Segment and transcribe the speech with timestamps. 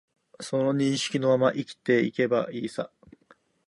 [0.39, 2.89] その認識のまま生きていけばいいさ